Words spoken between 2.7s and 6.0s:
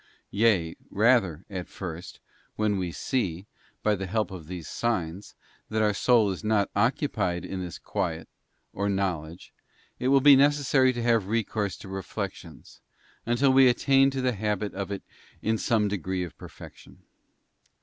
we see, by the help of these signs, that our